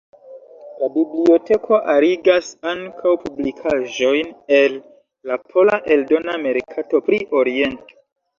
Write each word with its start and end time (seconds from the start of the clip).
La 0.83 0.87
biblioteko 0.93 1.77
arigas 1.95 2.49
ankaŭ 2.71 3.11
publikaĵojn 3.25 4.33
el 4.61 4.79
la 5.33 5.39
pola 5.53 5.77
eldona 5.99 6.41
merkato 6.49 7.03
pri 7.11 7.23
Oriento. 7.43 8.03